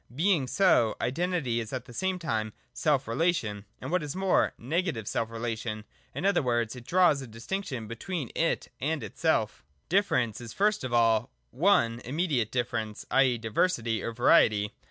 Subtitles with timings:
[0.15, 5.07] Being so, Identity is at the same time self relation, and, what is more, negative
[5.07, 5.83] self relation;
[6.15, 10.83] in other words, it draws a distinction between it and itself 117.J Difference is, first
[10.83, 11.29] of all,
[11.63, 13.37] (i) immediate differ ence, i.e.
[13.37, 14.73] Diversity or Variety.